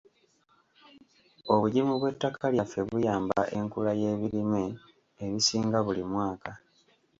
Obugimu 1.53 1.93
bw'ettaka 1.99 2.45
lyaffe 2.55 2.79
buyamba 2.89 3.41
enkula 3.57 3.91
y'ebirime 4.01 4.63
ebisinga 5.23 5.79
buli 5.85 6.03
mwaka. 6.11 6.51